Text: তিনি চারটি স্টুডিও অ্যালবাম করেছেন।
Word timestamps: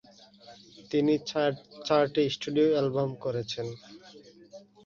তিনি 0.91 1.13
চারটি 1.87 2.23
স্টুডিও 2.35 2.67
অ্যালবাম 2.73 3.09
করেছেন। 3.23 3.67